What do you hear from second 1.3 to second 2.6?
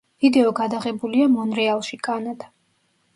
მონრეალში, კანადა.